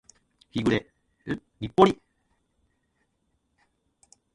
[0.51, 0.83] 日暮
[1.85, 2.01] 里